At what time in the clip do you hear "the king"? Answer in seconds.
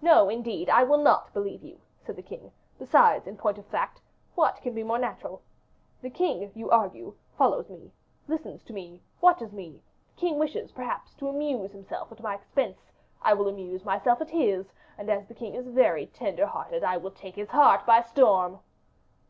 2.16-2.52, 6.00-6.50, 10.14-10.38, 15.28-15.54